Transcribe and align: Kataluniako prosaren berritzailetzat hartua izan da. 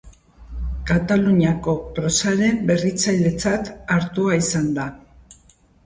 Kataluniako 0.91 1.75
prosaren 1.99 2.59
berritzailetzat 2.73 3.73
hartua 3.97 4.43
izan 4.45 4.77
da. 4.81 4.93